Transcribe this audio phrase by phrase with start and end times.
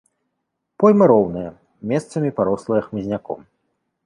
[0.83, 1.51] Пойма роўная,
[1.93, 3.39] месцамі парослая хмызняком.